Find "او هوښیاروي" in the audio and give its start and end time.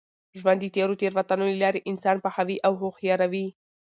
2.67-3.47